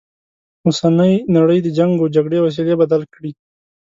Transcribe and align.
اوسنۍ 0.65 1.13
نړی 1.35 1.57
د 1.63 1.67
جنګ 1.77 1.93
و 1.99 2.11
جګړې 2.15 2.37
وسیلې 2.45 2.75
بدل 2.81 3.01
کړي. 3.13 3.31